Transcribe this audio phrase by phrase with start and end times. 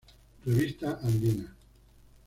[0.47, 1.55] Revista Andina.